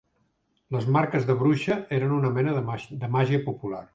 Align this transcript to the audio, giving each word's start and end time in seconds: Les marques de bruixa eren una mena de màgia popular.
Les 0.75 0.87
marques 0.95 1.27
de 1.27 1.35
bruixa 1.41 1.77
eren 1.99 2.17
una 2.17 2.33
mena 2.39 2.57
de 3.05 3.13
màgia 3.19 3.45
popular. 3.51 3.87